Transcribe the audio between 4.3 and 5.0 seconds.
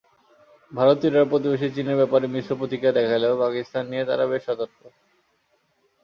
বেশ সতর্ক।